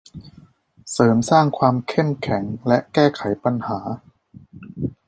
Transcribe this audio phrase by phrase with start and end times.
[0.91, 3.79] เสริมสร้างความเข้มแข็งและแก้ไขปัญหา